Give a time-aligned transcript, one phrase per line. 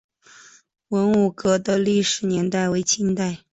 [0.89, 3.41] 文武阁的历史年代为清代。